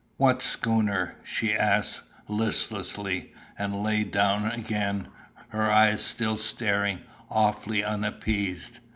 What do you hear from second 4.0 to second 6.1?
down again, her eyes